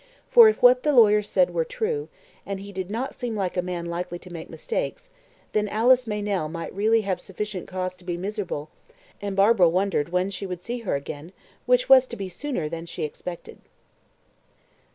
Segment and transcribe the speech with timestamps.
[0.31, 2.09] For if what the lawyer said were true
[2.43, 5.11] and he did not seem a man likely to make mistakes
[5.51, 8.71] then Alice Meynell might really have sufficient cause to be miserable,
[9.21, 11.33] and Barbara wondered when she would see her again,
[11.67, 13.59] which was to be sooner than she expected.